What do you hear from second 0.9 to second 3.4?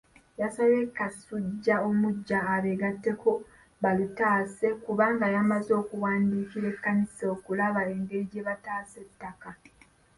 Kasujja omuggya abeegatteko